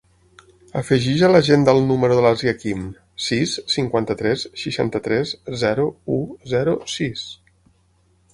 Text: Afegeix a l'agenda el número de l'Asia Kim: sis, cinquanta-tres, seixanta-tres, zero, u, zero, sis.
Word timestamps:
Afegeix 0.79 1.19
a 1.25 1.27
l'agenda 1.33 1.75
el 1.77 1.81
número 1.91 2.17
de 2.19 2.23
l'Asia 2.27 2.53
Kim: 2.63 2.81
sis, 3.27 3.53
cinquanta-tres, 3.75 4.47
seixanta-tres, 4.63 5.35
zero, 5.67 5.87
u, 6.17 6.19
zero, 6.57 6.77
sis. 6.97 7.29